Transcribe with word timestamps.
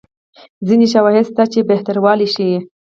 ځیني 0.67 0.87
شواهد 0.93 1.25
شته 1.29 1.43
چې 1.51 1.59
بهتروالی 1.69 2.27
ښيي. 2.33 2.57